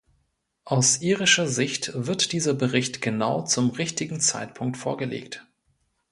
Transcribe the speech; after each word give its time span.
Aus 0.65 0.97
irischer 1.03 1.47
Sicht 1.47 1.91
wird 1.93 2.31
dieser 2.31 2.55
Bericht 2.55 3.03
genau 3.03 3.43
zum 3.43 3.69
richtigen 3.69 4.19
Zeitpunkt 4.19 4.75
vorgelegt. 4.77 5.45